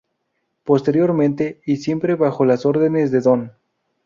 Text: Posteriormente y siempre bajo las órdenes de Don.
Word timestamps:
Posteriormente 0.63 1.61
y 1.63 1.77
siempre 1.77 2.15
bajo 2.15 2.43
las 2.43 2.65
órdenes 2.65 3.11
de 3.11 3.21
Don. 3.21 3.51